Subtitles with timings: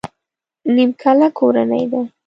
[0.75, 2.01] نيمکله کورنۍ ده.